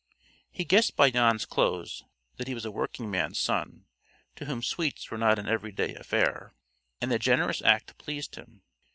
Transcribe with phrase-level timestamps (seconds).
[0.49, 2.05] He guessed by Jan's clothes
[2.37, 3.85] that he was a working man's son,
[4.35, 6.55] to whom sweets were not an every day affair,
[6.99, 8.63] and the generous act pleased him.